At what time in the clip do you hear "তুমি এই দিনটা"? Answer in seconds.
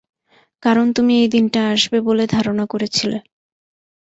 0.93-1.61